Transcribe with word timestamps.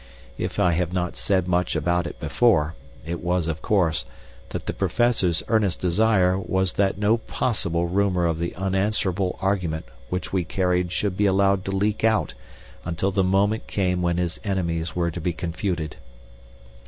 If 0.39 0.57
I 0.59 0.71
have 0.71 0.91
not 0.91 1.15
said 1.15 1.47
much 1.47 1.75
about 1.75 2.07
it 2.07 2.19
before, 2.19 2.73
it 3.05 3.23
was, 3.23 3.45
of 3.47 3.61
course, 3.61 4.03
that 4.49 4.65
the 4.65 4.73
Professor's 4.73 5.43
earnest 5.47 5.79
desire 5.79 6.39
was 6.39 6.73
that 6.73 6.97
no 6.97 7.17
possible 7.19 7.85
rumor 7.87 8.25
of 8.25 8.39
the 8.39 8.55
unanswerable 8.55 9.37
argument 9.43 9.85
which 10.09 10.33
we 10.33 10.43
carried 10.43 10.91
should 10.91 11.15
be 11.15 11.27
allowed 11.27 11.63
to 11.65 11.71
leak 11.71 12.03
out 12.03 12.33
until 12.83 13.11
the 13.11 13.23
moment 13.23 13.67
came 13.67 14.01
when 14.01 14.17
his 14.17 14.39
enemies 14.43 14.95
were 14.95 15.11
to 15.11 15.21
be 15.21 15.33
confuted. 15.33 15.97